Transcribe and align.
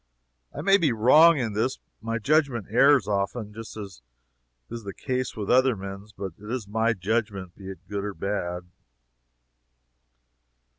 I 0.51 0.61
may 0.61 0.77
be 0.79 0.91
wrong 0.91 1.37
in 1.37 1.53
this 1.53 1.77
my 2.01 2.17
judgment 2.17 2.65
errs 2.71 3.07
often, 3.07 3.53
just 3.53 3.77
as 3.77 4.01
is 4.71 4.83
the 4.83 4.95
case 4.95 5.35
with 5.35 5.51
other 5.51 5.75
men's 5.75 6.11
but 6.11 6.31
it 6.39 6.49
is 6.49 6.67
my 6.67 6.93
judgment, 6.93 7.55
be 7.55 7.69
it 7.69 7.87
good 7.87 8.03
or 8.03 8.15
bad. 8.15 8.63